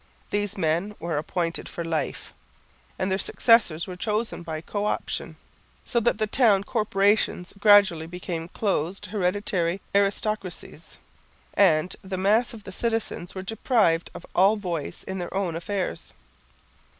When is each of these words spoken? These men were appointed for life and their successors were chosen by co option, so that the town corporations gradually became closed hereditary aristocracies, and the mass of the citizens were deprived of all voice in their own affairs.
These 0.31 0.57
men 0.57 0.95
were 0.99 1.19
appointed 1.19 1.69
for 1.69 1.83
life 1.85 2.33
and 2.97 3.11
their 3.11 3.19
successors 3.19 3.85
were 3.85 3.95
chosen 3.95 4.41
by 4.41 4.59
co 4.59 4.85
option, 4.87 5.35
so 5.85 5.99
that 5.99 6.17
the 6.17 6.25
town 6.25 6.63
corporations 6.63 7.53
gradually 7.59 8.07
became 8.07 8.47
closed 8.47 9.05
hereditary 9.11 9.79
aristocracies, 9.93 10.97
and 11.53 11.95
the 12.03 12.17
mass 12.17 12.51
of 12.51 12.63
the 12.63 12.71
citizens 12.71 13.35
were 13.35 13.43
deprived 13.43 14.09
of 14.15 14.25
all 14.33 14.55
voice 14.55 15.03
in 15.03 15.19
their 15.19 15.31
own 15.35 15.55
affairs. 15.55 16.13